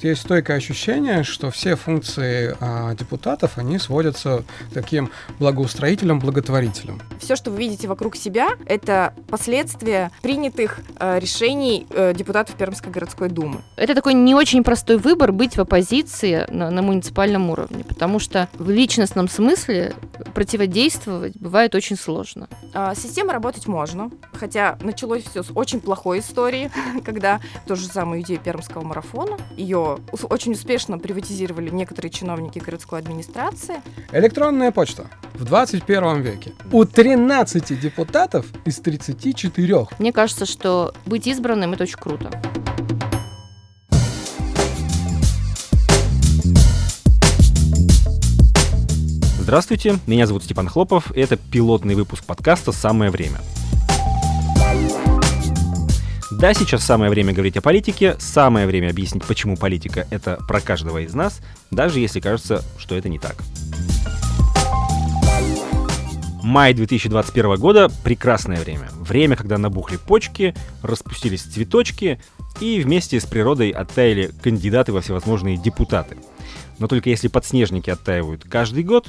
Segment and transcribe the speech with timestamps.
[0.00, 7.00] Есть стойкое ощущение, что все функции а, депутатов, они сводятся к таким благоустроителям, благотворителям.
[7.20, 13.28] Все, что вы видите вокруг себя, это последствия принятых э, решений э, депутатов Пермской городской
[13.28, 13.60] думы.
[13.76, 18.48] Это такой не очень простой выбор быть в оппозиции на, на муниципальном уровне, потому что
[18.54, 19.94] в личностном смысле
[20.34, 22.48] противодействовать бывает очень сложно.
[22.74, 26.70] А, система работать можно, хотя началось все с очень плохой истории,
[27.04, 29.91] когда ту же самую идею пермского марафона, ее
[30.30, 33.76] очень успешно приватизировали некоторые чиновники городской администрации.
[34.12, 36.52] Электронная почта в 21 веке.
[36.70, 39.86] У 13 депутатов из 34.
[39.98, 42.30] Мне кажется, что быть избранным это очень круто.
[49.40, 53.38] Здравствуйте, меня зовут Степан Хлопов, и это пилотный выпуск подкаста «Самое время».
[56.38, 60.98] Да, сейчас самое время говорить о политике, самое время объяснить, почему политика— это про каждого
[60.98, 61.40] из нас,
[61.70, 63.36] даже если кажется, что это не так.
[66.42, 68.88] Май 2021 года— прекрасное время.
[68.98, 72.20] Время, когда набухли почки, распустились цветочки,
[72.60, 76.16] и вместе с природой оттаяли кандидаты во всевозможные депутаты.
[76.78, 79.08] Но только если подснежники оттаивают каждый год,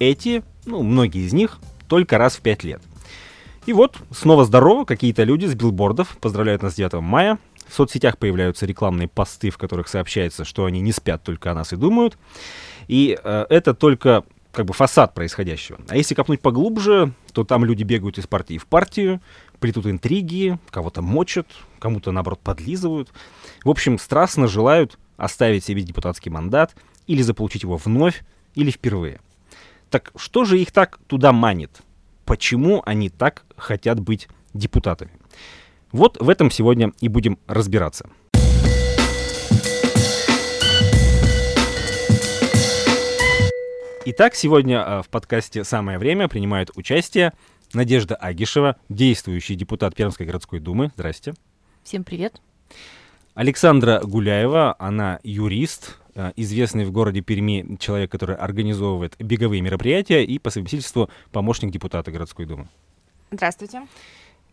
[0.00, 2.82] эти, ну, многие из них, только раз в пять лет.
[3.64, 7.38] И вот, снова здорово, какие-то люди с билбордов поздравляют нас с 9 мая.
[7.68, 11.72] В соцсетях появляются рекламные посты, в которых сообщается, что они не спят только о нас
[11.72, 12.18] и думают.
[12.88, 15.78] И э, это только как бы фасад происходящего.
[15.88, 19.20] А если копнуть поглубже, то там люди бегают из партии в партию,
[19.60, 21.46] плетут интриги, кого-то мочат,
[21.78, 23.10] кому-то, наоборот, подлизывают.
[23.64, 26.74] В общем, страстно желают оставить себе депутатский мандат
[27.06, 28.24] или заполучить его вновь,
[28.56, 29.20] или впервые.
[29.88, 31.80] Так что же их так туда манит?
[32.24, 35.12] почему они так хотят быть депутатами.
[35.92, 38.10] Вот в этом сегодня и будем разбираться.
[44.04, 47.32] Итак, сегодня а, в подкасте «Самое время» принимает участие
[47.72, 50.90] Надежда Агишева, действующий депутат Пермской городской думы.
[50.96, 51.34] Здрасте.
[51.84, 52.42] Всем привет.
[53.34, 60.38] Александра Гуляева, она юрист, Э, известный в городе Перми человек, который организовывает беговые мероприятия и
[60.38, 62.68] по совместительству помощник депутата городской думы.
[63.32, 63.88] Здравствуйте.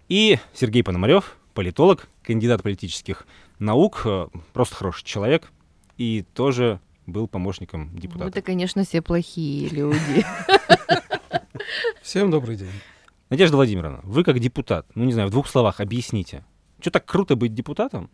[0.07, 3.27] И Сергей Пономарев, политолог, кандидат политических
[3.59, 5.51] наук, э, просто хороший человек
[5.97, 8.29] и тоже был помощником депутата.
[8.29, 10.25] Это, конечно, все плохие люди.
[12.01, 12.71] Всем добрый день.
[13.29, 16.45] Надежда Владимировна, вы как депутат, ну не знаю, в двух словах объясните,
[16.79, 18.09] что так круто быть депутатом?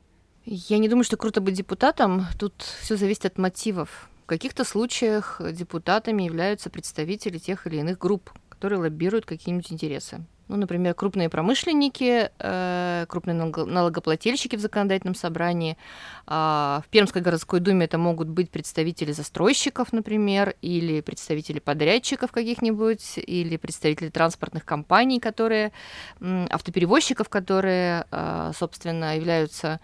[0.46, 2.26] Я не думаю, что круто быть депутатом.
[2.40, 4.10] Тут все зависит от мотивов.
[4.24, 10.26] В каких-то случаях депутатами являются представители тех или иных групп, которые лоббируют какие-нибудь интересы.
[10.48, 15.76] Ну, например, крупные промышленники, э, крупные налогоплательщики в законодательном собрании.
[16.28, 23.18] А в Пермской городской думе это могут быть представители застройщиков, например, или представители подрядчиков каких-нибудь,
[23.18, 25.72] или представители транспортных компаний, которые,
[26.22, 29.80] автоперевозчиков, которые, э, собственно, являются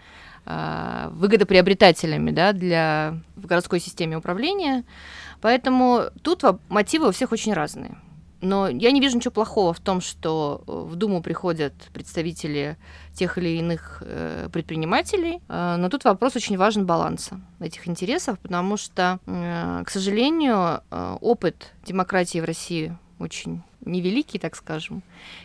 [0.46, 4.84] э, выгодоприобретателями да, для, в городской системе управления.
[5.40, 7.96] Поэтому тут мотивы у всех очень разные.
[8.42, 12.76] Но я не вижу ничего плохого в том, что э, в Думу приходят представители
[13.14, 15.40] тех или иных э, предпринимателей.
[15.48, 22.40] Э, но тут вопрос очень важен баланса этих интересов, потому что, к сожалению, опыт демократии
[22.40, 25.04] в России очень невеликий, так скажем.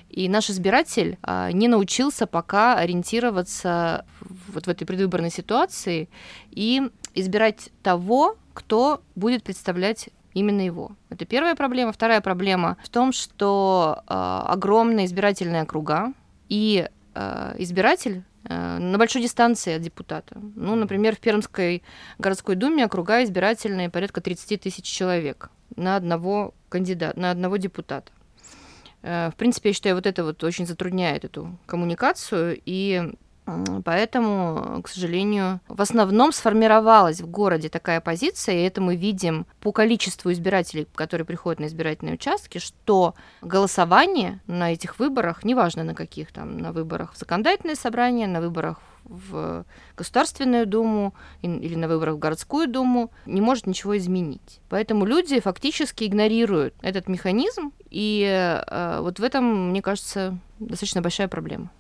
[0.09, 1.19] И наш избиратель
[1.53, 4.05] не научился пока ориентироваться
[4.47, 6.09] вот в этой предвыборной ситуации
[6.49, 10.91] и избирать того, кто будет представлять именно его.
[11.09, 11.91] Это первая проблема.
[11.91, 16.13] Вторая проблема в том, что э, огромные избирательные округа
[16.49, 20.37] и э, избиратель э, на большой дистанции от депутата.
[20.55, 21.83] Ну, например, в Пермской
[22.19, 28.11] городской думе округа избирательные порядка 30 тысяч человек на одного кандидата, на одного депутата.
[29.01, 33.11] Э, в принципе, я считаю, вот это вот очень затрудняет эту коммуникацию, и
[33.85, 39.71] Поэтому, к сожалению, в основном сформировалась в городе такая позиция, и это мы видим по
[39.71, 46.31] количеству избирателей, которые приходят на избирательные участки, что голосование на этих выборах, неважно на каких
[46.31, 49.63] там, на выборах в законодательное собрание, на выборах в
[49.95, 54.59] Государственную Думу или на выборах в Городскую Думу, не может ничего изменить.
[54.67, 58.25] Поэтому люди фактически игнорируют этот механизм, и
[58.67, 61.71] э, вот в этом, мне кажется, достаточно большая проблема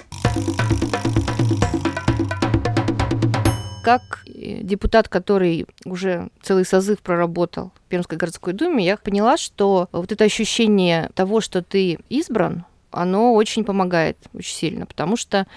[3.87, 9.87] как э, депутат, который уже целый созыв проработал в Пермской городской думе, я поняла, что
[9.93, 15.47] вот это ощущение того, что ты избран, оно очень помогает очень сильно, потому что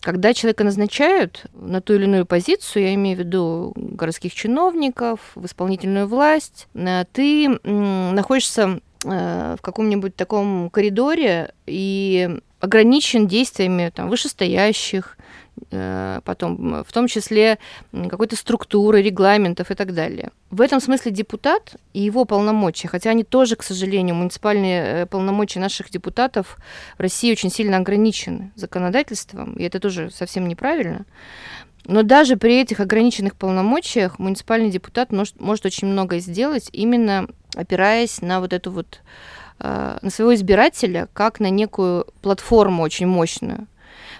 [0.00, 5.46] когда человека назначают на ту или иную позицию, я имею в виду городских чиновников, в
[5.46, 15.16] исполнительную власть, э, ты находишься э, в каком-нибудь таком коридоре и ограничен действиями там, вышестоящих,
[15.70, 17.58] Э, потом в том числе
[17.92, 20.30] какой-то структуры, регламентов и так далее.
[20.50, 25.60] В этом смысле депутат и его полномочия, хотя они тоже, к сожалению, муниципальные э, полномочия
[25.60, 26.58] наших депутатов
[26.96, 31.04] в России очень сильно ограничены законодательством, и это тоже совсем неправильно.
[31.84, 38.20] Но даже при этих ограниченных полномочиях муниципальный депутат может, может очень многое сделать, именно опираясь
[38.22, 39.00] на вот эту вот
[39.60, 43.66] э, на своего избирателя, как на некую платформу очень мощную.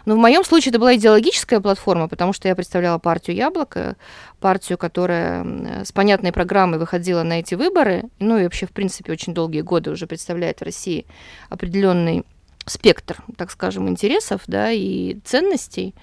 [0.05, 3.97] Но в моем случае это была идеологическая платформа, потому что я представляла партию «Яблоко»,
[4.41, 9.35] партию, которая с понятной программой выходила на эти выборы, ну и вообще, в принципе, очень
[9.35, 11.07] долгие годы уже представляет в России
[11.51, 12.25] определенный
[12.65, 15.95] спектр, так скажем, интересов да, и ценностей.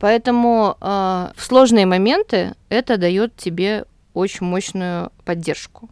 [0.00, 0.84] Поэтому э,
[1.36, 5.88] в сложные моменты это дает тебе очень мощную поддержку.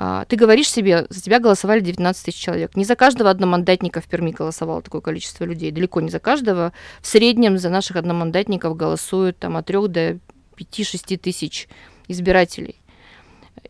[0.00, 2.76] А, ты говоришь себе, за тебя голосовали 19 тысяч человек.
[2.76, 6.72] Не за каждого одномандатника в Перми голосовало такое количество людей, далеко не за каждого.
[7.00, 10.18] В среднем за наших одномандатников голосуют там, от 3 до
[10.56, 11.68] 5-6 тысяч
[12.06, 12.76] избирателей.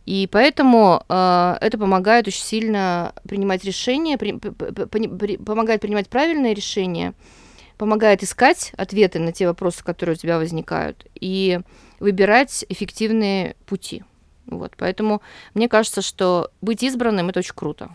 [0.05, 6.53] И поэтому э, это помогает очень сильно принимать решения, при, при, при, помогает принимать правильные
[6.53, 7.15] решения,
[7.79, 11.61] помогает искать ответы на те вопросы, которые у тебя возникают, и
[12.01, 14.05] выбирать эффективные пути.
[14.49, 15.23] Вот, поэтому
[15.55, 17.91] мне кажется, что быть избранным это очень круто.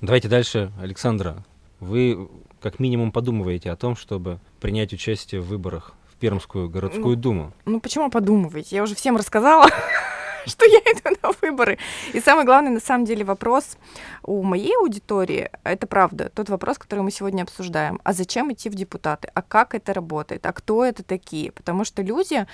[0.00, 1.44] Давайте дальше, Александра.
[1.80, 2.28] Вы
[2.60, 7.52] как минимум подумываете о том, чтобы принять участие в выборах в Пермскую городскую ну, думу.
[7.64, 8.76] Ну почему подумываете?
[8.76, 9.66] Я уже всем рассказала,
[10.46, 11.78] что я иду на выборы.
[12.12, 13.76] И самый главный, на самом деле, вопрос
[14.22, 18.00] у моей аудитории, это правда, тот вопрос, который мы сегодня обсуждаем.
[18.04, 19.28] А зачем идти в депутаты?
[19.34, 20.46] А как это работает?
[20.46, 21.52] А кто это такие?
[21.52, 22.46] Потому что люди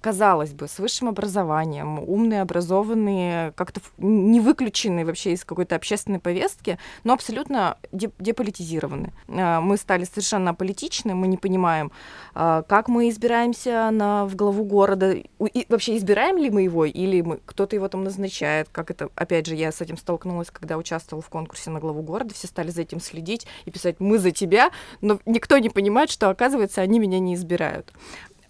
[0.00, 6.78] казалось бы, с высшим образованием, умные, образованные, как-то не выключенные вообще из какой-то общественной повестки,
[7.04, 9.12] но абсолютно деполитизированы.
[9.28, 11.92] А, мы стали совершенно аполитичны, мы не понимаем,
[12.34, 17.20] а, как мы избираемся на, в главу города, и вообще избираем ли мы его, или
[17.20, 21.22] мы, кто-то его там назначает, как это, опять же, я с этим столкнулась, когда участвовала
[21.22, 24.70] в конкурсе на главу города, все стали за этим следить и писать «мы за тебя»,
[25.00, 27.92] но никто не понимает, что, оказывается, они меня не избирают.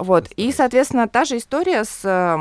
[0.00, 0.28] Вот.
[0.36, 2.38] И, соответственно, та же история с э,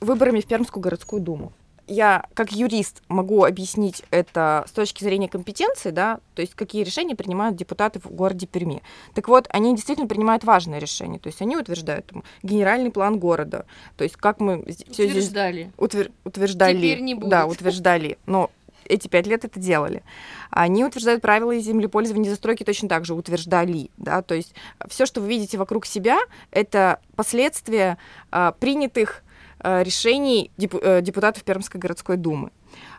[0.00, 1.52] выборами в Пермскую городскую думу.
[1.86, 7.14] Я как юрист могу объяснить это с точки зрения компетенции, да, то есть какие решения
[7.14, 8.82] принимают депутаты в городе Перми.
[9.14, 13.66] Так вот, они действительно принимают важные решения, то есть они утверждают там, генеральный план города,
[13.96, 15.62] то есть как мы все утверждали.
[15.62, 17.28] здесь утвер, утверждали, Теперь не будет.
[17.28, 18.50] да, утверждали, но
[18.92, 20.02] эти пять лет это делали.
[20.50, 24.54] Они утверждают правила землепользования и застройки точно так же утверждали, да, то есть
[24.88, 26.18] все, что вы видите вокруг себя,
[26.50, 27.98] это последствия
[28.30, 29.22] а, принятых
[29.60, 32.50] а, решений деп, а, депутатов Пермской городской думы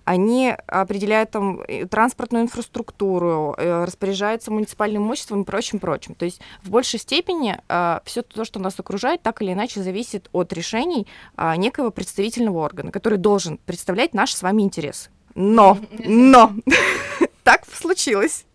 [0.05, 6.15] они определяют там транспортную инфраструктуру, э, распоряжаются муниципальным имуществом и прочим, прочим.
[6.15, 10.29] То есть в большей степени э, все то, что нас окружает, так или иначе зависит
[10.33, 11.07] от решений
[11.37, 15.09] э, некого представительного органа, который должен представлять наши с вами интересы.
[15.35, 16.53] Но, но,
[17.43, 18.45] так случилось,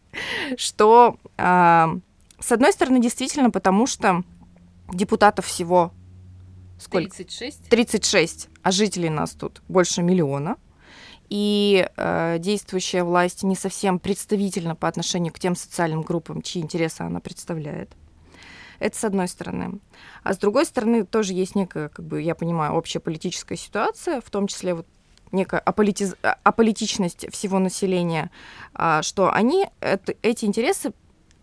[0.57, 1.87] что, э,
[2.41, 4.23] с одной стороны, действительно, потому что
[4.93, 5.93] депутатов всего
[6.79, 7.11] сколько?
[7.17, 7.69] 36.
[7.69, 10.57] 36, а жителей нас тут больше миллиона.
[11.29, 17.03] И э, действующая власть не совсем представительна по отношению к тем социальным группам, чьи интересы
[17.03, 17.93] она представляет.
[18.79, 19.81] Это с одной стороны.
[20.23, 24.31] А с другой стороны, тоже есть некая, как бы, я понимаю, общая политическая ситуация, в
[24.31, 24.87] том числе вот
[25.33, 26.15] некая аполитиз...
[26.43, 28.31] аполитичность всего населения,
[28.75, 30.93] а, что они это, эти интересы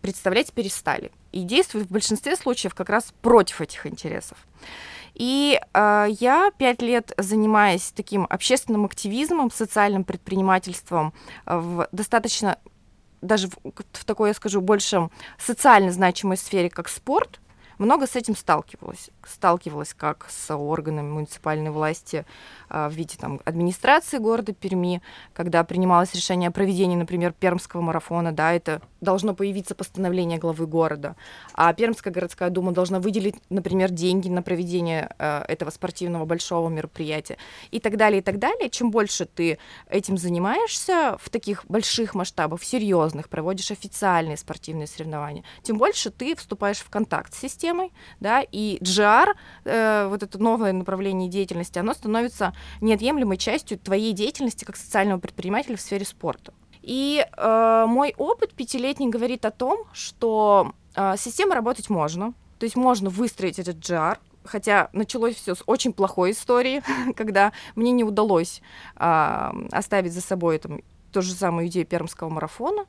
[0.00, 4.38] представлять перестали и действуют в большинстве случаев как раз против этих интересов.
[5.14, 11.14] И э, я пять лет занимаясь таким общественным активизмом, социальным предпринимательством
[11.46, 12.58] в достаточно
[13.22, 13.56] даже в,
[13.92, 17.40] в такой, я скажу, больше социально значимой сфере, как спорт,
[17.78, 19.10] много с этим сталкивалась.
[19.24, 22.24] Сталкивалась как с органами муниципальной власти,
[22.68, 25.02] а, в виде там, администрации города Перми,
[25.32, 31.16] когда принималось решение о проведении, например, Пермского марафона, да, это должно появиться постановление главы города,
[31.54, 37.36] а Пермская городская дума должна выделить, например, деньги на проведение э, этого спортивного большого мероприятия
[37.70, 38.70] и так далее, и так далее.
[38.70, 45.78] Чем больше ты этим занимаешься в таких больших масштабах, серьезных, проводишь официальные спортивные соревнования, тем
[45.78, 47.65] больше ты вступаешь в контакт с системой,
[48.20, 54.64] да, и GR, э, вот это новое направление деятельности, оно становится неотъемлемой частью твоей деятельности
[54.64, 56.52] как социального предпринимателя в сфере спорта.
[56.82, 62.76] И э, мой опыт пятилетний говорит о том, что э, система работать можно, то есть
[62.76, 66.82] можно выстроить этот GR, хотя началось все с очень плохой истории,
[67.16, 68.62] когда мне не удалось
[68.96, 70.80] э, оставить за собой там,
[71.12, 72.86] ту же самую идею пермского марафона,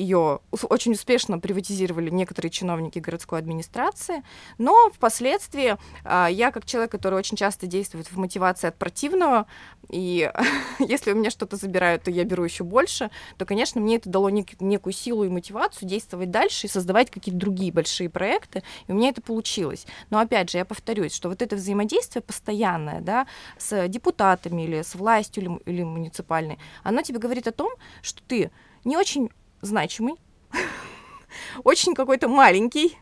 [0.00, 4.22] ее очень успешно приватизировали некоторые чиновники городской администрации,
[4.58, 9.46] но впоследствии а, я, как человек, который очень часто действует в мотивации от противного,
[9.88, 10.30] и
[10.78, 14.30] если у меня что-то забирают, то я беру еще больше, то, конечно, мне это дало
[14.30, 18.94] нек- некую силу и мотивацию действовать дальше и создавать какие-то другие большие проекты, и у
[18.94, 19.86] меня это получилось.
[20.10, 23.26] Но, опять же, я повторюсь, что вот это взаимодействие постоянное, да,
[23.58, 27.70] с депутатами или с властью или, или муниципальной, оно тебе говорит о том,
[28.02, 28.50] что ты
[28.84, 29.30] не очень
[29.60, 30.14] значимый,
[31.64, 32.96] очень какой-то маленький,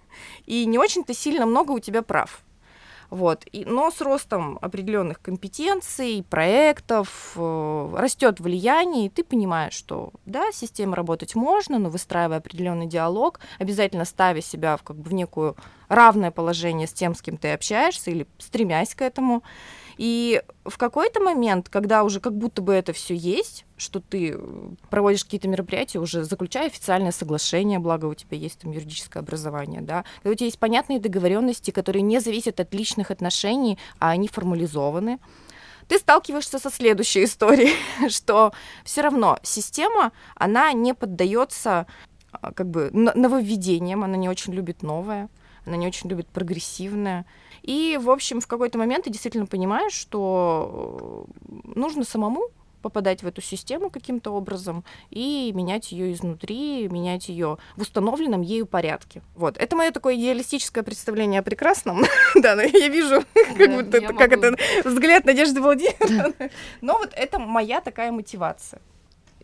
[0.46, 2.42] и не очень-то сильно много у тебя прав.
[3.10, 3.44] Вот.
[3.52, 10.52] И, но с ростом определенных компетенций, проектов э, растет влияние, и ты понимаешь, что да,
[10.52, 15.56] система работать можно, но выстраивая определенный диалог, обязательно ставя себя в, как бы, в некую
[15.88, 19.42] равное положение с тем, с кем ты общаешься, или стремясь к этому.
[19.96, 24.38] И в какой-то момент, когда уже как будто бы это все есть, что ты э,
[24.90, 30.04] проводишь какие-то мероприятия, уже заключая официальное соглашение, благо у тебя есть там юридическое образование, да,
[30.16, 35.18] когда у тебя есть понятные договоренности, которые не зависят от личных отношений, а они формализованы,
[35.86, 37.74] ты сталкиваешься со следующей историей,
[38.10, 38.52] что
[38.84, 41.86] все равно система, она не поддается
[42.32, 45.28] а, как бы нововведениям, она не очень любит новое,
[45.64, 47.26] она не очень любит прогрессивное.
[47.62, 52.48] И, в общем, в какой-то момент ты действительно понимаешь, что э, нужно самому
[52.82, 58.66] попадать в эту систему каким-то образом и менять ее изнутри, менять ее в установленном ею
[58.66, 59.22] порядке.
[59.34, 59.56] Вот.
[59.58, 62.04] Это мое такое идеалистическое представление о прекрасном.
[62.34, 63.24] да, но я вижу,
[63.56, 66.50] как будто как это взгляд Надежды Владимировны.
[66.80, 68.80] Но вот это моя такая мотивация.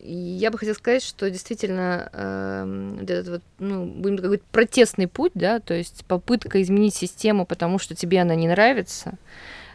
[0.07, 5.61] Я бы хотела сказать, что действительно э, этот вот, ну, будем какой-то протестный путь, да,
[5.61, 9.15] то есть попытка изменить систему, потому что тебе она не нравится,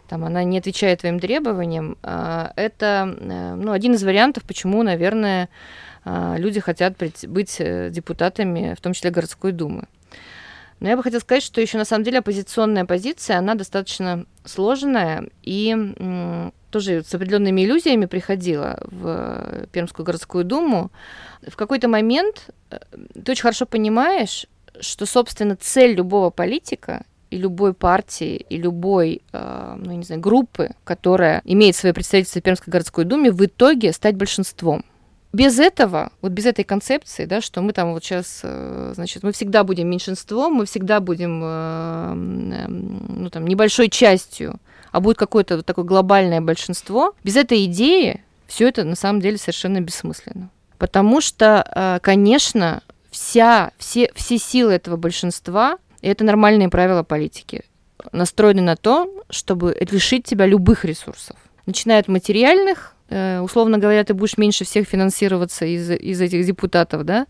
[0.10, 5.50] там она не отвечает твоим требованиям, э, это э, ну, один из вариантов, почему, наверное,
[6.06, 9.88] э, люди хотят быть э, депутатами, в том числе городской думы.
[10.80, 15.28] Но я бы хотела сказать, что еще на самом деле оппозиционная позиция, она достаточно сложная
[15.44, 15.76] и
[16.70, 20.92] тоже с определенными иллюзиями приходила в Пермскую городскую думу,
[21.48, 22.80] в какой-то момент э,
[23.24, 24.48] ты очень хорошо понимаешь,
[24.80, 30.72] что, собственно, цель любого политика и любой партии, и любой, э, ну, не знаю, группы,
[30.84, 34.84] которая имеет свое представительство в Пермской городской думе, в итоге стать большинством.
[35.32, 39.32] Без этого, вот без этой концепции, да, что мы там вот сейчас, э, значит, мы
[39.32, 44.60] всегда будем меньшинством, мы всегда будем, ну, там, небольшой частью
[44.92, 49.38] а будет какое-то вот такое глобальное большинство, без этой идеи все это на самом деле
[49.38, 50.50] совершенно бессмысленно.
[50.78, 52.82] Потому что, э, конечно,
[53.12, 57.64] вся, все, все силы этого большинства, и это нормальные правила политики,
[58.12, 61.36] настроены на то, чтобы лишить тебя любых ресурсов.
[61.66, 67.04] Начиная от материальных, э, условно говоря, ты будешь меньше всех финансироваться из, из этих депутатов,
[67.04, 67.28] да,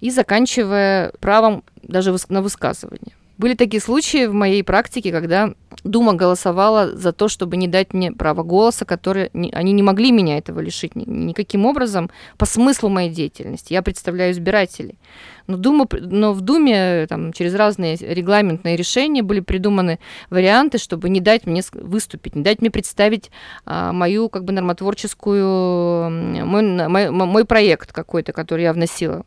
[0.00, 3.14] и заканчивая правом даже на высказывание.
[3.40, 8.12] Были такие случаи в моей практике, когда Дума голосовала за то, чтобы не дать мне
[8.12, 13.08] право голоса, которые они не могли меня этого лишить ни, никаким образом по смыслу моей
[13.08, 13.72] деятельности.
[13.72, 14.98] Я представляю избирателей.
[15.46, 21.20] Но, Дума, но в Думе там, через разные регламентные решения были придуманы варианты, чтобы не
[21.20, 23.30] дать мне выступить, не дать мне представить
[23.64, 26.10] а, мою как бы нормотворческую,
[26.44, 29.24] мой, мой, мой проект какой-то, который я вносила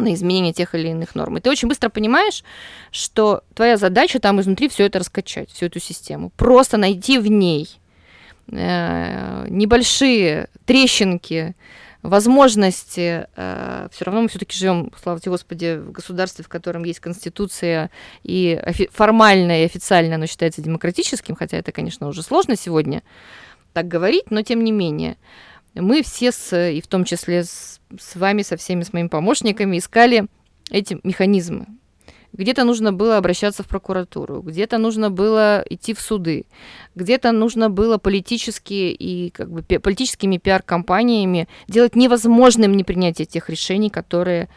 [0.00, 1.38] на изменение тех или иных норм.
[1.38, 2.44] И ты очень быстро понимаешь,
[2.90, 6.30] что твоя задача там изнутри все это раскачать, всю эту систему.
[6.36, 7.68] Просто найти в ней
[8.48, 11.54] э, небольшие трещинки,
[12.02, 17.00] возможности, э, все равно мы все-таки живем, слава тебе Господи, в государстве, в котором есть
[17.00, 17.90] конституция,
[18.22, 23.02] и офи- формально и официально оно считается демократическим, хотя это, конечно, уже сложно сегодня
[23.72, 25.16] так говорить, но тем не менее
[25.74, 29.78] мы все, с, и в том числе с, с вами, со всеми, с моими помощниками,
[29.78, 30.26] искали
[30.70, 31.66] эти механизмы.
[32.32, 36.46] Где-то нужно было обращаться в прокуратуру, где-то нужно было идти в суды,
[36.94, 44.48] где-то нужно было политически и как бы политическими пиар-компаниями делать невозможным непринятие тех решений, которые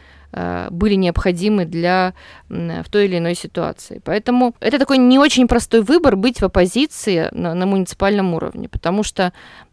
[0.70, 2.14] были необходимы для
[2.48, 4.00] в той или иной ситуации.
[4.04, 9.02] Поэтому это такой не очень простой выбор быть в оппозиции на, на муниципальном уровне, потому
[9.02, 9.32] что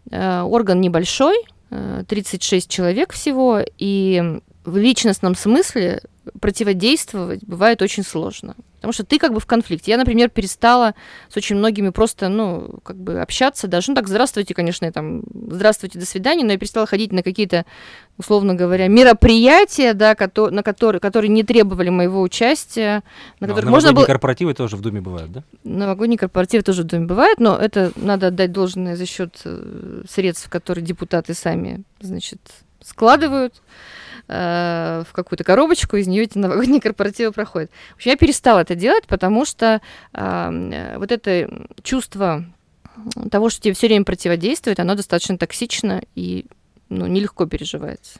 [0.10, 1.36] Э, орган небольшой,
[1.70, 6.02] 36 э, человек всего, и в личностном смысле
[6.40, 8.56] противодействовать бывает очень сложно.
[8.82, 9.92] Потому что ты как бы в конфликте.
[9.92, 10.96] Я, например, перестала
[11.30, 13.92] с очень многими просто, ну, как бы общаться даже.
[13.92, 15.22] Ну, так, здравствуйте, конечно, я там,
[15.52, 17.68] здравствуйте, до свидания, но я перестала ходить на какие-то,
[18.18, 23.04] условно говоря, мероприятия, да, кото- на которые, которые не требовали моего участия,
[23.40, 24.06] на а которых можно было...
[24.06, 25.44] корпоративы тоже в Думе бывают, да?
[25.64, 30.50] Новогодние корпоративы тоже в Думе бывают, но это надо отдать должное за счет э, средств,
[30.50, 32.42] которые депутаты сами, значит,
[32.82, 33.62] складывают
[34.32, 37.72] э, в какую-то коробочку, из нее эти новогодние корпоративы проходят.
[37.92, 39.82] В общем, я перестала это делать, потому что
[40.14, 42.46] э, вот это чувство
[43.30, 46.46] того, что тебе все время противодействует, оно достаточно токсично и
[46.90, 48.20] ну, нелегко переживается.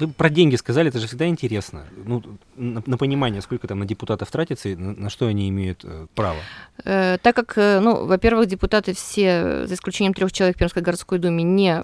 [0.00, 1.84] Вы про деньги сказали, это же всегда интересно.
[2.06, 2.22] Ну,
[2.56, 6.06] на, на понимание, сколько там на депутатов тратится и на, на что они имеют э,
[6.14, 6.38] право.
[6.84, 11.18] Э, так как, э, ну, во-первых, депутаты все, за исключением трех человек в Пермской городской
[11.18, 11.82] думе, не,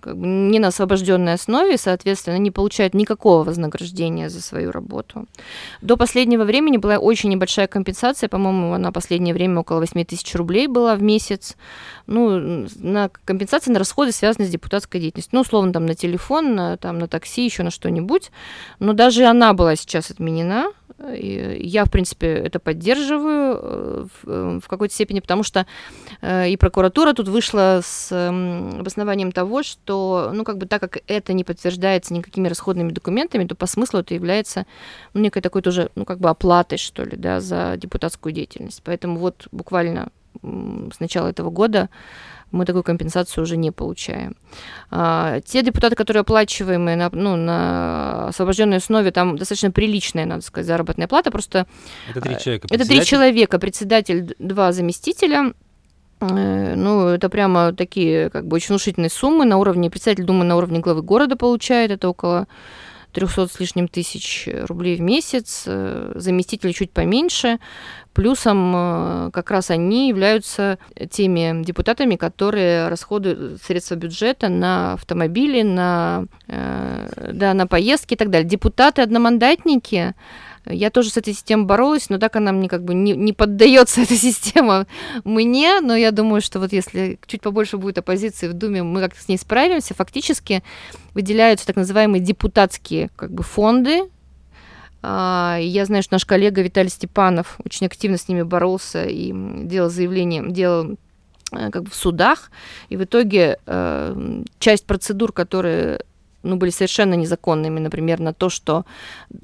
[0.00, 5.26] как бы, не на освобожденной основе, соответственно, не получают никакого вознаграждения за свою работу.
[5.80, 10.66] До последнего времени была очень небольшая компенсация, по-моему, на последнее время около 8 тысяч рублей
[10.66, 11.56] была в месяц.
[12.06, 15.30] Ну, на компенсации на расходы, связанные с депутатской деятельностью.
[15.34, 18.30] Ну, условно, там, на телефон, на, там, на такси, еще на что-нибудь.
[18.78, 20.72] Но даже она была сейчас отменена.
[21.14, 25.64] Я, в принципе, это поддерживаю э, в, э, в какой-то степени, потому что
[26.20, 31.34] э, и прокуратура тут вышла с обоснованием того, что, ну, как бы так как это
[31.34, 34.66] не подтверждается никакими расходными документами, то по смыслу это является
[35.14, 38.82] ну, некой такой тоже, ну, как бы оплатой, что ли, да, за депутатскую деятельность.
[38.84, 40.10] Поэтому вот буквально
[40.42, 41.88] с начала этого года
[42.50, 44.36] мы такую компенсацию уже не получаем.
[44.90, 50.66] А, те депутаты, которые оплачиваемые на, ну, на освобожденной основе, там достаточно приличная, надо сказать,
[50.66, 51.30] заработная плата.
[51.30, 51.66] Просто
[52.08, 52.68] это три человека.
[52.70, 55.52] Это три человека, председатель, два заместителя.
[56.20, 60.56] Э, ну, это прямо такие, как бы, очень внушительные суммы на уровне, председатель Думы на
[60.56, 62.46] уровне главы города получает, это около
[63.12, 67.58] 300 с лишним тысяч рублей в месяц, э, заместители чуть поменьше.
[68.12, 70.78] Плюсом э, как раз они являются
[71.10, 78.30] теми депутатами, которые расходуют средства бюджета на автомобили, на, э, да, на поездки и так
[78.30, 78.48] далее.
[78.48, 80.14] Депутаты-одномандатники,
[80.70, 84.00] я тоже с этой системой боролась, но так она мне как бы не, не поддается,
[84.02, 84.86] эта система
[85.24, 89.20] мне, но я думаю, что вот если чуть побольше будет оппозиции в Думе, мы как-то
[89.20, 89.94] с ней справимся.
[89.94, 90.62] Фактически
[91.14, 94.02] выделяются так называемые депутатские как бы фонды,
[95.00, 99.32] а, я знаю, что наш коллега Виталий Степанов очень активно с ними боролся и
[99.64, 100.98] делал заявление, делал
[101.52, 102.50] э, как бы в судах,
[102.88, 106.00] и в итоге э, часть процедур, которые
[106.42, 108.84] ну, были совершенно незаконными, например, на то, что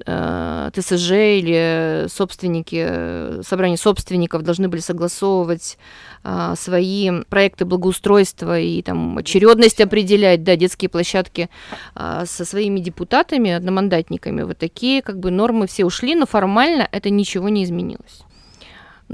[0.05, 5.77] э, ТСЖ или собственники, э, собрание собственников должны были согласовывать
[6.23, 11.49] э, свои проекты благоустройства и там очередность определять, да, детские площадки
[11.95, 14.43] э, со своими депутатами, одномандатниками.
[14.43, 18.25] Вот такие как бы нормы все ушли, но формально это ничего не изменилось.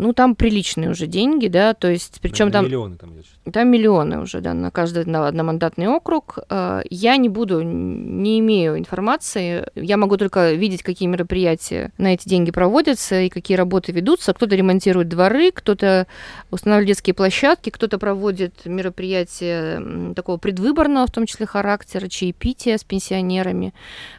[0.01, 2.65] Ну, там приличные уже деньги, да, то есть, причем там...
[2.65, 3.25] Миллионы там идет.
[3.53, 6.39] Там миллионы уже, да, на каждый на одномандатный округ.
[6.49, 9.67] Э, я не буду, не имею информации.
[9.75, 14.33] Я могу только видеть, какие мероприятия на эти деньги проводятся и какие работы ведутся.
[14.33, 16.07] Кто-то ремонтирует дворы, кто-то
[16.49, 23.71] устанавливает детские площадки, кто-то проводит мероприятия такого предвыборного, в том числе характера, чаепития с пенсионерами,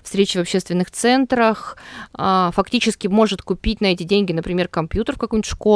[0.04, 1.76] встречи в общественных центрах.
[2.14, 5.71] А, фактически может купить на эти деньги, например, компьютер в какую-нибудь школу,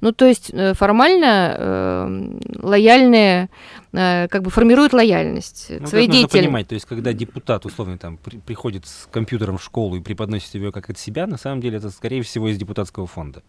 [0.00, 3.48] ну, то есть э, формально э, лояльные,
[3.92, 6.38] э, как бы формируют лояльность ну, своей деятельности.
[6.38, 10.54] понимать, то есть когда депутат, условно, там, при, приходит с компьютером в школу и преподносит
[10.54, 13.42] его как от себя, на самом деле это, скорее всего, из депутатского фонда.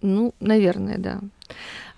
[0.00, 1.20] Ну, наверное, да.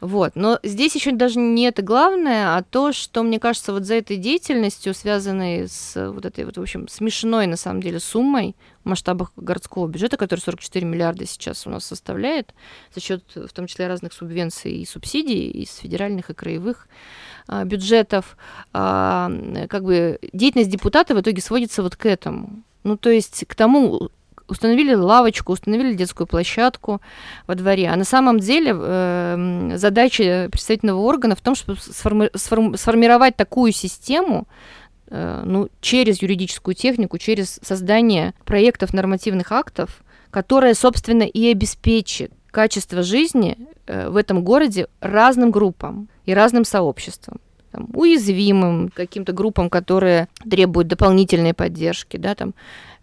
[0.02, 0.32] Вот.
[0.34, 4.18] Но здесь еще даже не это главное, а то, что, мне кажется, вот за этой
[4.18, 9.32] деятельностью, связанной с вот этой вот, в общем, смешной, на самом деле, суммой в масштабах
[9.36, 12.54] городского бюджета, который 44 миллиарда сейчас у нас составляет,
[12.94, 16.88] за счет, в том числе, разных субвенций и субсидий из федеральных и краевых
[17.46, 18.36] а, бюджетов,
[18.72, 19.30] а,
[19.68, 22.62] как бы деятельность депутата в итоге сводится вот к этому.
[22.82, 24.10] Ну, то есть к тому,
[24.48, 27.00] установили лавочку, установили детскую площадку
[27.46, 27.88] во дворе.
[27.88, 33.72] А на самом деле э, задача представительного органа в том, чтобы сформи- сформи- сформировать такую
[33.72, 34.46] систему,
[35.10, 43.58] ну, через юридическую технику, через создание проектов нормативных актов, которая, собственно, и обеспечит качество жизни
[43.86, 47.38] э, в этом городе разным группам и разным сообществам.
[47.70, 52.52] там, уязвимым, каким-то группам, которые требуют дополнительной поддержки, да, там, э,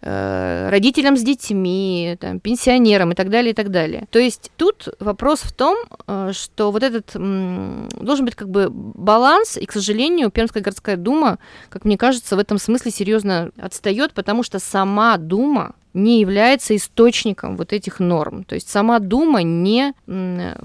[0.02, 4.06] родителям с детьми, там, пенсионерам и так далее, и так далее.
[4.10, 9.56] То есть тут вопрос в том, э, что вот этот должен быть как бы баланс,
[9.56, 11.38] и, к сожалению, Пермская городская дума,
[11.68, 17.56] как мне кажется, в этом смысле серьезно отстает, потому что сама дума не является источником
[17.56, 18.44] вот этих норм.
[18.44, 19.92] То есть сама Дума не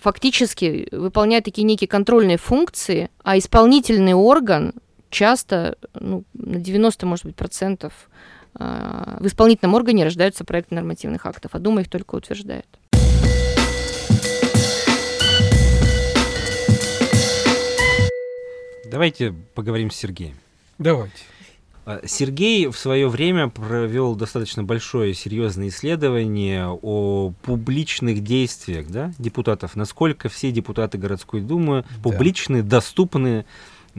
[0.02, 4.73] фактически выполняет такие некие контрольные функции, а исполнительный орган
[5.10, 8.10] часто ну, на 90, может быть, процентов
[8.60, 12.65] в исполнительном органе рождаются проекты нормативных актов, а Дума их только утверждает.
[18.89, 20.36] Давайте поговорим с Сергеем.
[20.80, 21.13] Давайте.
[21.86, 29.76] А, Сергей в свое время провел достаточно большое серьезное исследование о публичных действиях да, депутатов,
[29.76, 33.46] насколько все депутаты городской думы публичны, доступны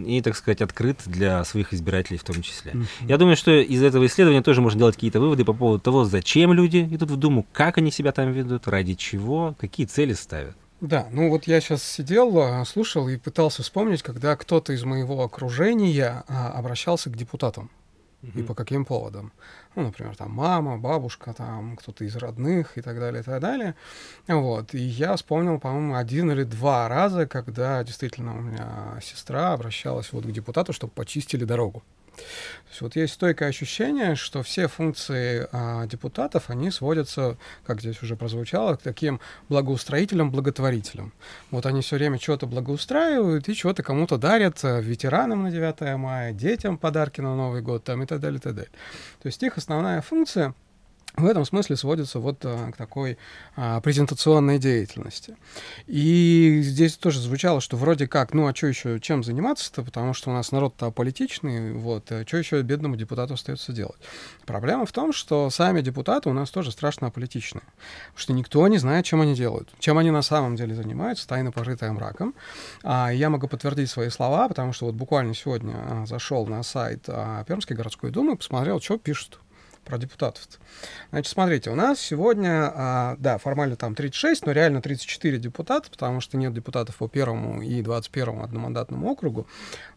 [0.04, 2.72] и, так сказать, открыт для своих избирателей в том числе.
[2.74, 2.86] Мгм.
[3.02, 6.52] Я думаю, что из этого исследования тоже можно делать какие-то выводы по поводу того, зачем
[6.52, 10.56] люди идут в Думу, как они себя там ведут, ради чего, какие цели ставят.
[10.80, 15.22] Да, ну вот я сейчас сидел, а, слушал и пытался вспомнить, когда кто-то из моего
[15.22, 17.70] окружения а, обращался к депутатам.
[18.34, 19.32] И по каким поводам.
[19.78, 23.76] Ну, например, там мама, бабушка, там кто-то из родных и так далее, и так далее.
[24.26, 24.74] Вот.
[24.74, 30.24] И я вспомнил, по-моему, один или два раза, когда действительно у меня сестра обращалась вот
[30.26, 31.84] к депутату, чтобы почистили дорогу.
[32.68, 38.14] Есть вот есть стойкое ощущение, что все функции а, депутатов, они сводятся, как здесь уже
[38.14, 41.12] прозвучало, к таким благоустроителям, благотворителям.
[41.50, 46.32] Вот они все время что-то благоустраивают и что-то кому-то дарят, э, ветеранам на 9 мая,
[46.32, 48.70] детям подарки на Новый год там, и так далее, и так далее.
[49.22, 50.54] То есть их основная функция
[51.18, 53.18] в этом смысле сводится вот а, к такой
[53.56, 55.36] а, презентационной деятельности.
[55.86, 60.30] И здесь тоже звучало, что вроде как, ну а что еще, чем заниматься-то, потому что
[60.30, 63.98] у нас народ-то аполитичный, вот, а что еще бедному депутату остается делать?
[64.46, 67.62] Проблема в том, что сами депутаты у нас тоже страшно аполитичные,
[68.08, 71.52] потому что никто не знает, чем они делают, чем они на самом деле занимаются, тайно
[71.52, 72.34] пожитая мраком.
[72.82, 77.04] А, я могу подтвердить свои слова, потому что вот буквально сегодня а, зашел на сайт
[77.08, 79.40] а, Пермской городской думы, посмотрел, что пишут
[79.88, 80.46] про депутатов.
[81.10, 86.20] Значит, смотрите, у нас сегодня, а, да, формально там 36, но реально 34 депутата, потому
[86.20, 89.46] что нет депутатов по первому и 21 одномандатному округу.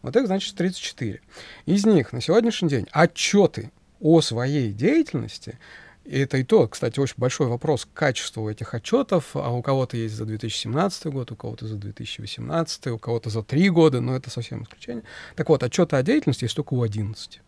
[0.00, 1.20] Вот их, значит, 34.
[1.66, 5.58] Из них на сегодняшний день отчеты о своей деятельности
[6.04, 9.36] и это и то, кстати, очень большой вопрос к качеству этих отчетов.
[9.36, 13.70] А у кого-то есть за 2017 год, у кого-то за 2018, у кого-то за три
[13.70, 15.04] года, но это совсем исключение.
[15.36, 17.40] Так вот, отчеты о деятельности есть только у 11.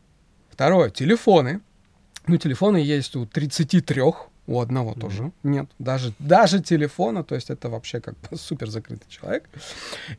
[0.50, 1.62] Второе, телефоны.
[2.26, 4.02] Ну, телефоны есть у 33,
[4.46, 5.00] у одного mm-hmm.
[5.00, 5.68] тоже нет.
[5.78, 9.48] Даже, даже телефона, то есть это вообще как бы супер закрытый человек.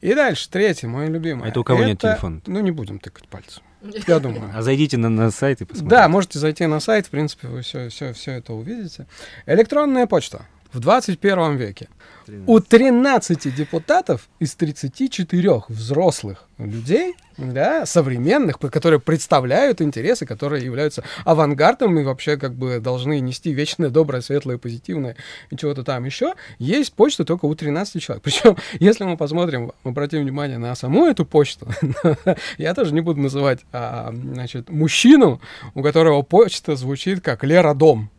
[0.01, 1.45] И дальше, третий, мой любимый.
[1.45, 2.41] А это у кого это, нет телефона?
[2.45, 3.63] Ну, не будем тыкать пальцем.
[4.07, 4.51] Я думаю.
[4.53, 5.95] А зайдите на, на сайт и посмотрите.
[5.95, 9.05] Да, можете зайти на сайт, в принципе, вы все, все, все это увидите.
[9.45, 11.87] Электронная почта в 21 веке.
[12.25, 12.49] 13.
[12.49, 21.97] У 13 депутатов из 34 взрослых людей, да, современных, которые представляют интересы, которые являются авангардом
[21.99, 25.15] и вообще как бы должны нести вечное, доброе, светлое, позитивное
[25.51, 28.23] и чего-то там еще, есть почта только у 13 человек.
[28.23, 31.67] Причем, если мы посмотрим, обратим внимание на саму эту почту,
[32.57, 35.39] я тоже не буду называть, а, значит, мужчину,
[35.73, 38.09] у которого почта звучит как Лера Дом.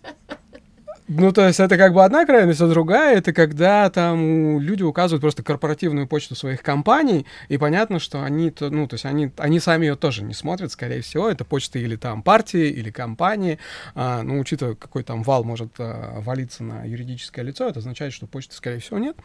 [1.11, 5.23] Ну, то есть это как бы одна крайность, а другая это когда там люди указывают
[5.23, 9.59] просто корпоративную почту своих компаний, и понятно, что они, то, ну, то есть они, они
[9.59, 13.59] сами ее тоже не смотрят, скорее всего, это почта или там партии, или компании,
[13.95, 18.27] а, ну, учитывая, какой там вал может а, валиться на юридическое лицо, это означает, что
[18.27, 19.17] почты, скорее всего, нет.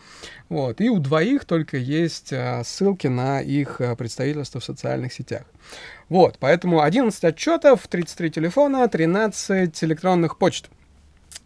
[0.47, 5.43] Вот, и у двоих только есть а, ссылки на их а, представительство в социальных сетях.
[6.07, 10.69] Вот, поэтому 11 отчетов, 33 телефона, 13 электронных почт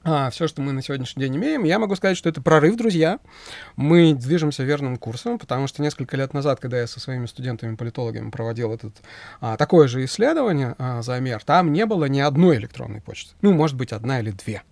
[0.08, 3.20] а, все, что мы на сегодняшний день имеем, я могу сказать, что это прорыв, друзья.
[3.76, 8.74] Мы движемся верным курсом, потому что несколько лет назад, когда я со своими студентами-политологами проводил
[8.74, 8.96] этот,
[9.42, 13.34] а, такое же исследование, а, замер, там не было ни одной электронной почты.
[13.42, 14.64] Ну, может быть, одна или две.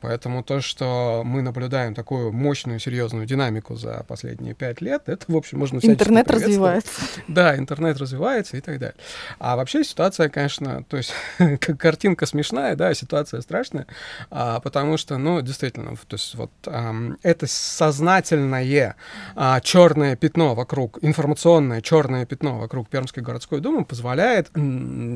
[0.00, 5.36] Поэтому то, что мы наблюдаем такую мощную, серьезную динамику за последние пять лет, это, в
[5.36, 6.90] общем, можно Интернет развивается.
[7.28, 8.96] Да, интернет развивается и так далее.
[9.38, 11.12] А вообще ситуация, конечно, то есть
[11.78, 13.86] картинка смешная, да, ситуация страшная,
[14.30, 18.96] а, потому что, ну, действительно, то есть вот а, это сознательное
[19.34, 24.50] а, черное пятно вокруг, информационное черное пятно вокруг Пермской городской думы позволяет,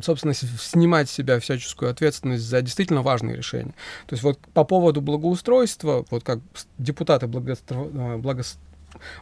[0.02, 3.74] собственно, снимать с себя всяческую ответственность за действительно важные решения.
[4.06, 6.38] То есть вот по поводу благоустройства, вот как
[6.78, 7.76] депутаты благостро...
[7.92, 8.44] Э, благо...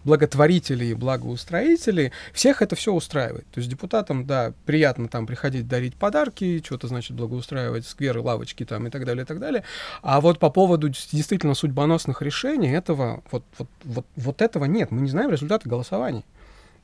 [0.05, 3.47] благотворителей и благоустроителей, всех это все устраивает.
[3.55, 8.87] То есть депутатам, да, приятно там приходить дарить подарки, что-то, значит, благоустраивать скверы, лавочки там
[8.87, 9.63] и так далее, и так далее.
[10.03, 14.91] А вот по поводу действительно судьбоносных решений этого, вот, вот, вот, вот этого нет.
[14.91, 16.25] Мы не знаем результаты голосований.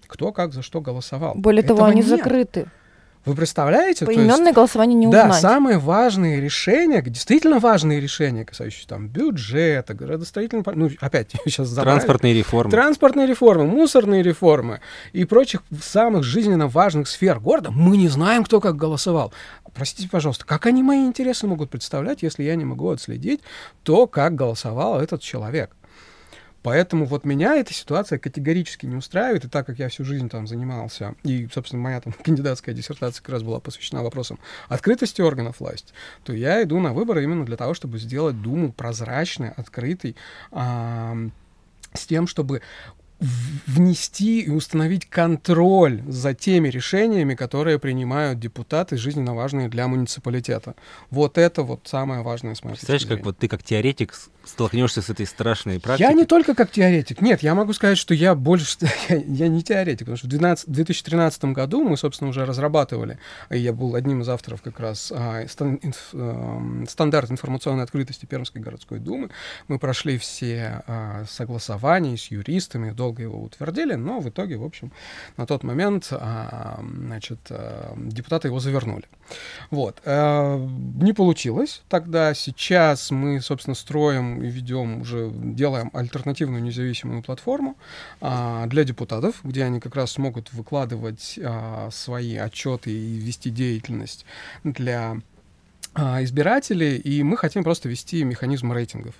[0.06, 1.34] Кто как за что голосовал.
[1.34, 2.08] Более Этого того, они нет.
[2.08, 2.66] закрыты.
[3.24, 4.04] Вы представляете?
[4.04, 5.40] То есть- Поименное голосование не да, узнать.
[5.40, 11.96] самые важные решения, действительно важные решения, касающиеся там бюджета, градостроительной, пол- ну опять сейчас забрали.
[11.96, 12.70] Транспортные реформы.
[12.70, 14.80] Транспортные реформы, мусорные реформы
[15.12, 19.32] и прочих самых жизненно важных сфер города, мы не знаем, кто как голосовал.
[19.74, 23.40] Простите, пожалуйста, как они мои интересы могут представлять, если я не могу отследить
[23.82, 25.70] то, как голосовал этот человек?
[26.64, 30.46] Поэтому вот меня эта ситуация категорически не устраивает, и так как я всю жизнь там
[30.46, 35.92] занимался, и, собственно, моя там кандидатская диссертация как раз была посвящена вопросам открытости органов власти,
[36.24, 40.16] то я иду на выборы именно для того, чтобы сделать Думу прозрачной, открытой,
[40.50, 42.62] с тем, чтобы
[43.20, 50.74] внести и установить контроль за теми решениями, которые принимают депутаты, жизненно важные для муниципалитета.
[51.10, 55.08] Вот это вот самое важное с моей Представляешь, как вот ты как теоретик столкнешься с
[55.08, 56.10] этой страшной практикой?
[56.10, 57.20] Я не только как теоретик.
[57.20, 58.76] Нет, я могу сказать, что я больше...
[59.08, 63.18] Я, я не теоретик, потому что в 12 2013 году мы, собственно, уже разрабатывали,
[63.50, 68.26] и я был одним из авторов как раз а, стан- инф- эм, стандарт информационной открытости
[68.26, 69.30] Пермской городской думы.
[69.68, 74.90] Мы прошли все а, согласования с юристами, долго его утвердили, но в итоге, в общем,
[75.36, 79.04] на тот момент а, значит, а, депутаты его завернули.
[79.70, 80.00] Вот.
[80.04, 80.58] Э,
[81.02, 82.34] Не получилось тогда.
[82.34, 87.76] Сейчас мы, собственно, строим и ведем уже, делаем альтернативную независимую платформу
[88.20, 94.24] а, для депутатов, где они как раз смогут выкладывать а, свои отчеты и вести деятельность
[94.64, 95.16] для
[95.94, 96.96] а, избирателей.
[96.96, 99.14] И мы хотим просто вести механизм рейтингов.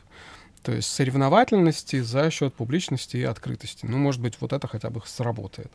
[0.65, 3.85] То есть соревновательности за счет публичности и открытости.
[3.85, 5.71] Ну, может быть, вот это хотя бы сработает.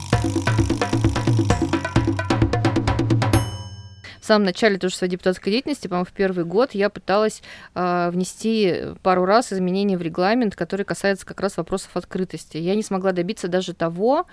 [4.19, 7.43] В самом начале тоже своей депутатской деятельности, по-моему, в первый год я пыталась
[7.75, 12.57] а, внести пару раз изменения в регламент, который касается как раз вопросов открытости.
[12.57, 14.25] Я не смогла добиться даже того,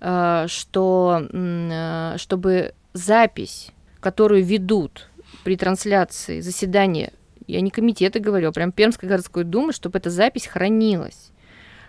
[0.00, 3.70] а, что а, чтобы запись,
[4.00, 5.08] которую ведут
[5.44, 7.12] при трансляции заседания,
[7.50, 11.32] я не комитеты говорю, а прям Пермской городской думы, чтобы эта запись хранилась.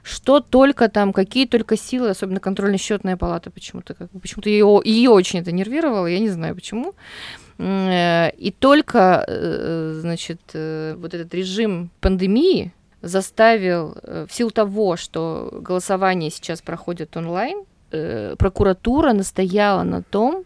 [0.04, 5.39] Что только там, какие только силы, особенно контрольно-счетная палата почему-то, как почему-то ее, ее очень
[5.39, 6.93] это нервировало, я не знаю почему.
[7.60, 15.50] Э, И только, э, значит, э, вот этот режим пандемии заставил, в силу того, что
[15.62, 17.65] голосование сейчас проходит онлайн,
[18.38, 20.45] прокуратура настояла на том,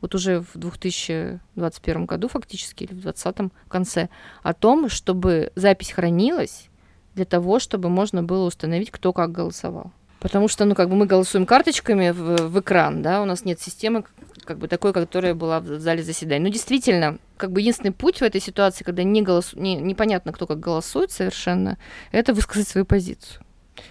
[0.00, 4.08] вот уже в 2021 году фактически, или в 2020 конце,
[4.42, 6.68] о том, чтобы запись хранилась
[7.14, 9.92] для того, чтобы можно было установить, кто как голосовал.
[10.20, 13.58] Потому что, ну, как бы мы голосуем карточками в, в экран, да, у нас нет
[13.58, 14.04] системы,
[14.44, 16.44] как бы такой, которая была в зале заседаний.
[16.44, 19.58] Ну, действительно, как бы единственный путь в этой ситуации, когда не голосу...
[19.58, 21.78] не, непонятно, кто как голосует совершенно,
[22.12, 23.42] это высказать свою позицию.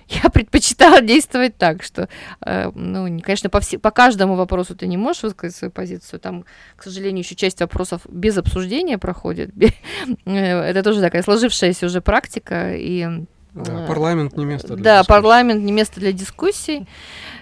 [0.07, 2.09] Я предпочитала действовать так, что,
[2.45, 6.19] э, ну, не- конечно, по, все, по каждому вопросу ты не можешь высказать свою позицию.
[6.19, 9.51] Там, к сожалению, еще часть вопросов без обсуждения проходит.
[10.25, 12.75] Э, Это тоже такая сложившаяся уже практика.
[12.75, 13.07] И
[13.53, 15.07] Да, э, парламент не место для да, дискуссий.
[15.07, 16.87] парламент не место для дискуссий,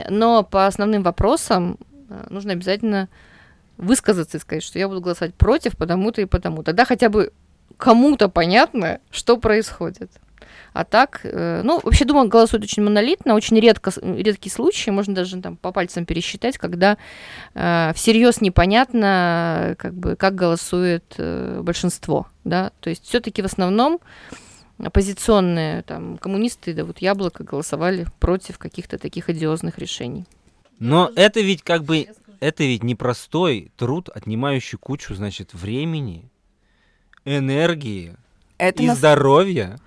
[0.10, 1.78] но по основным вопросам
[2.10, 3.08] э, нужно обязательно
[3.78, 6.64] высказаться и сказать, что я буду голосовать против потому-то и потому.
[6.64, 7.32] Тогда хотя бы
[7.78, 10.10] кому-то понятно, что происходит.
[10.78, 15.42] А так, э, ну, вообще, думаю, голосуют очень монолитно, очень редко, редкие случаи, можно даже
[15.42, 17.00] там по пальцам пересчитать, когда
[17.56, 24.00] э, всерьез непонятно, как бы, как голосует э, большинство, да, то есть все-таки в основном
[24.78, 30.26] оппозиционные там коммунисты, да вот Яблоко голосовали против каких-то таких одиозных решений.
[30.78, 32.06] Но это ведь как бы,
[32.40, 36.30] это ведь непростой труд, отнимающий кучу, значит, времени,
[37.26, 38.16] энергии
[38.58, 39.78] Это и нас- здоровья.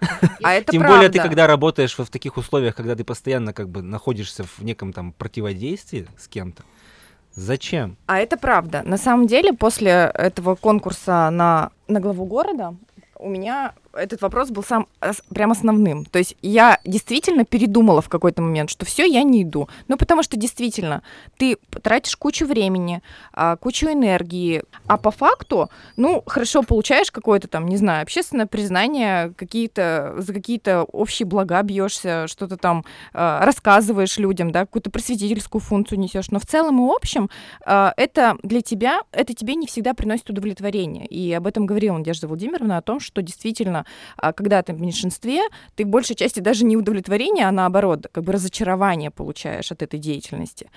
[0.42, 0.96] А это Тем правда.
[0.98, 4.60] более ты, когда работаешь в, в таких условиях, когда ты постоянно как бы находишься в
[4.60, 6.62] неком там противодействии с кем-то,
[7.34, 7.96] зачем?
[8.06, 8.82] А это правда.
[8.84, 12.74] На самом деле, после этого конкурса на, на главу города
[13.16, 14.86] у меня этот вопрос был сам
[15.34, 16.04] прям основным.
[16.04, 19.68] То есть я действительно передумала в какой-то момент, что все, я не иду.
[19.88, 21.02] Ну, потому что действительно,
[21.36, 27.66] ты тратишь кучу времени, а, кучу энергии, а по факту, ну, хорошо, получаешь какое-то там,
[27.66, 34.52] не знаю, общественное признание, какие-то, за какие-то общие блага бьешься, что-то там а, рассказываешь людям,
[34.52, 36.30] да, какую-то просветительскую функцию несешь.
[36.30, 37.28] Но в целом и общем
[37.64, 41.06] а, это для тебя, это тебе не всегда приносит удовлетворение.
[41.06, 43.84] И об этом говорила Надежда Владимировна, о том, что действительно особенно
[44.16, 45.42] а, когда ты в меньшинстве,
[45.76, 49.98] ты в большей части даже не удовлетворение, а наоборот, как бы разочарование получаешь от этой
[49.98, 50.70] деятельности.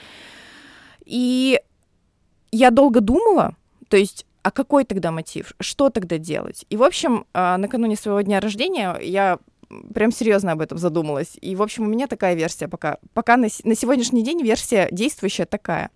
[1.05, 1.59] И
[2.51, 3.55] я долго думала,
[3.89, 5.53] то есть а какой тогда мотив?
[5.61, 6.65] Что тогда делать?
[6.69, 9.39] И, в общем, а, накануне своего дня рождения я
[9.93, 11.37] прям серьезно об этом задумалась.
[11.41, 12.97] И, в общем, у меня такая версия пока.
[13.13, 15.89] Пока на, на сегодняшний день версия действующая такая,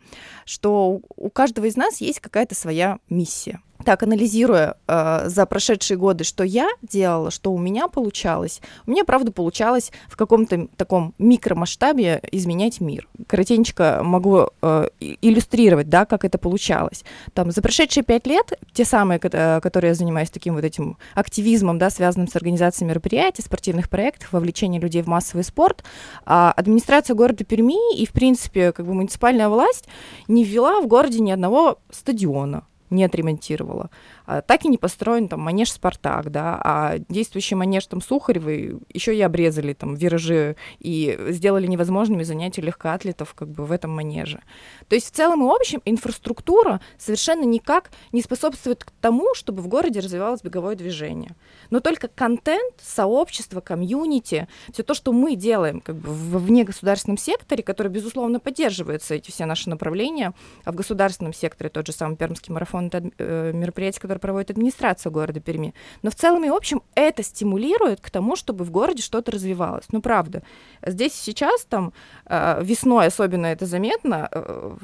[0.46, 6.24] что у каждого из нас есть какая-то своя миссия так анализируя э, за прошедшие годы,
[6.24, 12.22] что я делала, что у меня получалось, у меня, правда, получалось в каком-то таком микромасштабе
[12.32, 13.08] изменять мир.
[13.28, 17.04] Коротенько могу э, иллюстрировать, да, как это получалось.
[17.34, 21.78] Там за прошедшие пять лет, те самые, э, которые я занимаюсь таким вот этим активизмом,
[21.78, 25.84] да, связанным с организацией мероприятий, спортивных проектов, вовлечение людей в массовый спорт,
[26.26, 29.86] э, администрация города Перми и, в принципе, как бы муниципальная власть
[30.28, 33.90] не ввела в городе ни одного стадиона не отремонтировала.
[34.26, 39.16] А, так и не построен там манеж «Спартак», да, а действующий манеж там Сухаревой еще
[39.16, 44.42] и обрезали там виражи и сделали невозможными занятия легкоатлетов как бы в этом манеже.
[44.88, 49.68] То есть в целом и общем инфраструктура совершенно никак не способствует к тому, чтобы в
[49.68, 51.36] городе развивалось беговое движение.
[51.70, 57.64] Но только контент, сообщество, комьюнити, все то, что мы делаем как бы в внегосударственном секторе,
[57.64, 62.54] который, безусловно, поддерживается, эти все наши направления, а в государственном секторе тот же самый Пермский
[62.54, 65.74] марафон, это э, мероприятие, которое проводит администрация города Перми.
[66.04, 69.86] Но в целом и общем это стимулирует к тому, чтобы в городе что-то развивалось.
[69.92, 70.44] Ну, правда.
[70.86, 71.94] Здесь сейчас, там,
[72.26, 74.76] э, весной особенно это заметно, э,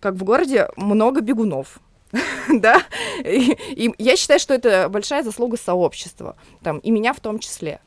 [0.00, 1.80] как в городе много бегунов.
[2.48, 2.82] да,
[3.24, 7.80] и, и я считаю, что это большая заслуга сообщества, там, и меня в том числе.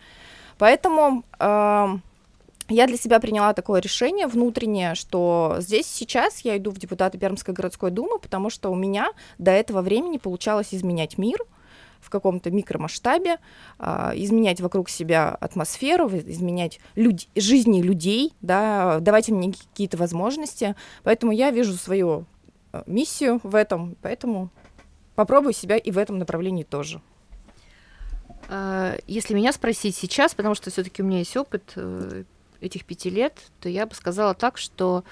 [0.57, 1.97] Поэтому э,
[2.69, 7.53] я для себя приняла такое решение внутреннее, что здесь сейчас я иду в депутаты Пермской
[7.53, 11.39] городской думы, потому что у меня до этого времени получалось изменять мир
[11.99, 13.37] в каком-то микромасштабе,
[13.79, 17.27] э, изменять вокруг себя атмосферу, изменять люд...
[17.35, 20.75] жизни людей, да, давать им какие-то возможности.
[21.03, 22.27] Поэтому я вижу свою
[22.75, 24.49] Э, миссию в этом, поэтому
[25.15, 27.01] попробую себя и в этом направлении тоже.
[28.49, 32.23] А, если меня спросить сейчас, потому что все-таки у меня есть опыт э,
[32.65, 35.03] этих пяти лет, то я бы сказала так, что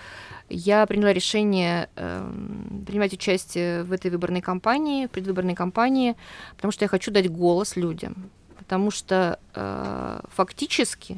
[0.49, 2.31] я приняла решение э,
[2.85, 6.15] принимать участие в этой выборной кампании, предвыборной кампании,
[6.55, 8.29] потому что я хочу дать голос людям.
[8.57, 11.17] Потому что э, фактически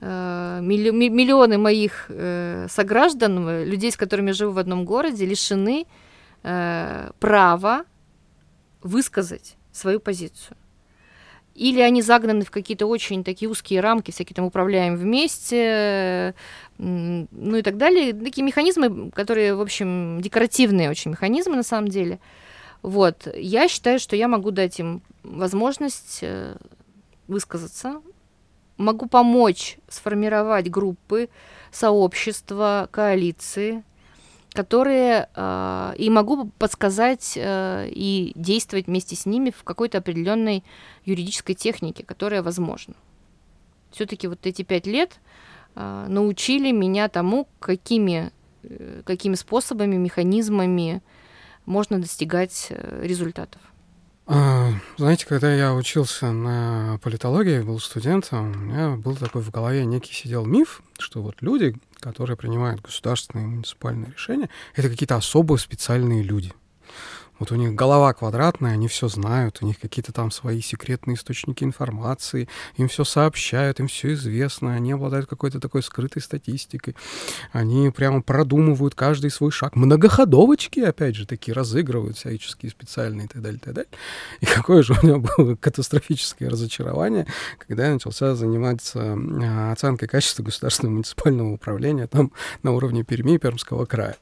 [0.00, 5.86] Э, миллионы моих э, сограждан, людей, с которыми я живу в одном городе, лишены
[6.44, 7.84] э, права
[8.82, 10.56] высказать свою позицию.
[11.58, 16.34] Или они загнаны в какие-то очень такие узкие рамки, всякие там управляем вместе,
[16.78, 18.12] ну и так далее.
[18.12, 22.20] Такие механизмы, которые, в общем, декоративные очень механизмы на самом деле.
[22.82, 23.26] Вот.
[23.34, 26.22] Я считаю, что я могу дать им возможность
[27.26, 28.00] высказаться,
[28.76, 31.28] могу помочь сформировать группы,
[31.72, 33.82] сообщества, коалиции,
[34.58, 40.64] которые э, и могу подсказать э, и действовать вместе с ними в какой-то определенной
[41.04, 42.94] юридической технике, которая возможна.
[43.92, 45.20] Все-таки вот эти пять лет
[45.76, 48.32] э, научили меня тому, какими,
[48.64, 51.02] э, какими способами, механизмами
[51.64, 53.60] можно достигать э, результатов.
[54.30, 59.86] А, знаете, когда я учился на политологии, был студентом, у меня был такой в голове
[59.86, 65.58] некий сидел миф, что вот люди, которые принимают государственные и муниципальные решения, это какие-то особые
[65.58, 66.52] специальные люди.
[67.38, 71.64] Вот у них голова квадратная, они все знают, у них какие-то там свои секретные источники
[71.64, 76.96] информации, им все сообщают, им все известно, они обладают какой-то такой скрытой статистикой,
[77.52, 79.76] они прямо продумывают каждый свой шаг.
[79.76, 83.90] Многоходовочки, опять же, такие разыгрывают всяческие специальные и так далее, и так далее.
[84.40, 87.26] И какое же у меня было катастрофическое разочарование,
[87.58, 93.38] когда я начался заниматься а, оценкой качества государственного муниципального управления там на уровне Перми и
[93.38, 94.16] Пермского края.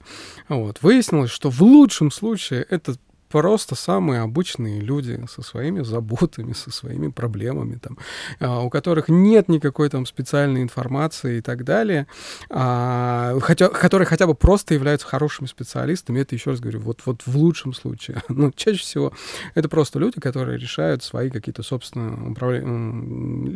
[0.49, 0.79] Вот.
[0.83, 2.97] Выяснилось, что в лучшем случае это
[3.29, 7.99] просто самые обычные люди со своими заботами, со своими проблемами, там,
[8.41, 12.07] а, у которых нет никакой там специальной информации и так далее,
[12.51, 16.21] а, хотя, которые хотя бы просто являются хорошими специалистами.
[16.21, 18.23] Это, еще раз говорю, вот, вот в лучшем случае.
[18.29, 19.13] Но чаще всего
[19.55, 22.37] это просто люди, которые решают свои какие-то собственные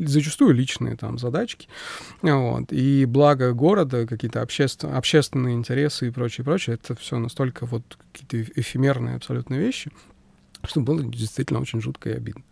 [0.06, 1.68] зачастую личные там задачки.
[2.22, 2.72] Вот.
[2.72, 4.94] И благо города, какие-то обществен...
[4.94, 9.90] общественные интересы и прочее, прочее, это все настолько вот какие-то эфемерные абсолютно вещи,
[10.64, 12.42] что было действительно очень жутко и обидно.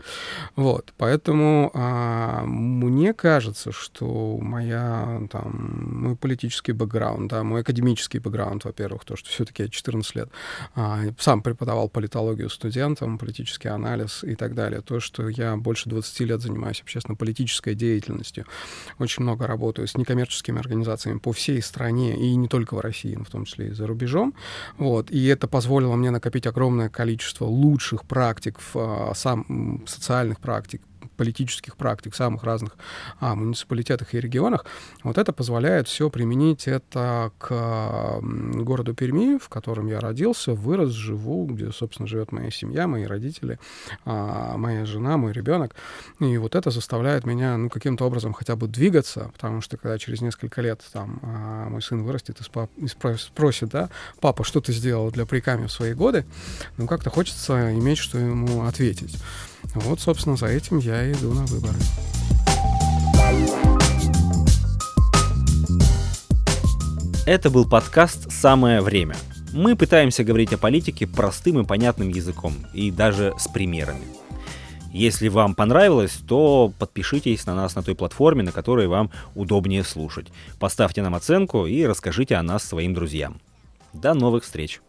[0.56, 8.64] Вот, поэтому а, мне кажется, что моя, там, мой политический бэкграунд, да, мой академический бэкграунд,
[8.64, 10.30] во-первых, то, что все-таки я 14 лет
[10.74, 16.20] а, сам преподавал политологию студентам, политический анализ и так далее, то, что я больше 20
[16.20, 18.46] лет занимаюсь общественно-политической деятельностью,
[18.98, 23.24] очень много работаю с некоммерческими организациями по всей стране, и не только в России, но
[23.24, 24.34] в том числе и за рубежом,
[24.76, 30.82] вот, и это позволило мне накопить огромное количество лучших практик, а, сам, социальных практик,
[31.18, 32.76] политических практик в самых разных
[33.20, 34.64] а, муниципалитетах и регионах,
[35.02, 41.44] вот это позволяет все применить это к городу Перми, в котором я родился, вырос, живу,
[41.46, 43.58] где, собственно, живет моя семья, мои родители,
[44.04, 45.74] а, моя жена, мой ребенок.
[46.20, 50.20] И вот это заставляет меня, ну, каким-то образом хотя бы двигаться, потому что когда через
[50.20, 52.86] несколько лет там а, мой сын вырастет и, спа- и
[53.18, 53.90] спросит, да,
[54.20, 56.24] папа, что ты сделал для приками в свои годы,
[56.76, 59.18] ну, как-то хочется иметь, что ему ответить.
[59.74, 61.78] Вот, собственно, за этим я и иду на выборы.
[67.26, 69.14] Это был подкаст «Самое время».
[69.52, 74.02] Мы пытаемся говорить о политике простым и понятным языком, и даже с примерами.
[74.92, 80.28] Если вам понравилось, то подпишитесь на нас на той платформе, на которой вам удобнее слушать.
[80.58, 83.40] Поставьте нам оценку и расскажите о нас своим друзьям.
[83.92, 84.80] До новых встреч!